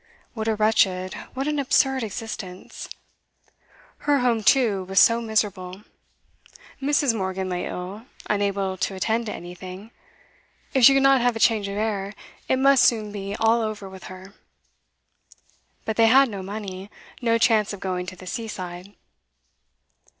[0.33, 2.89] What a wretched, what an absurd existence!
[3.99, 5.83] Her home, too, was so miserable.
[6.81, 7.13] Mrs.
[7.13, 9.91] Morgan lay ill, unable to attend to anything;
[10.73, 12.15] if she could not have a change of air,
[12.49, 14.33] it must soon be all over with her.
[15.85, 16.89] But they had no money,
[17.21, 18.95] no chance of going to the seaside.